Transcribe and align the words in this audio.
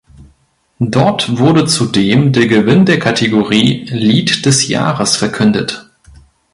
Dort 0.95 1.37
wurde 1.37 1.67
zudem 1.67 2.33
der 2.33 2.47
Gewinn 2.47 2.85
der 2.87 2.97
Kategorie 2.97 3.83
„Lied 3.85 4.47
des 4.47 4.67
Jahres“ 4.67 5.15
verkündet. 5.15 5.91